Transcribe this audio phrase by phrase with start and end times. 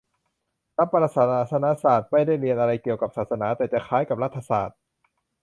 [0.77, 4.77] รัฐประศาสนศาสตร์ ไม่ได้เรียนอะไรเกี่ยวกับศาสนา แต่จะคล้ายกับรัฐศาสตร์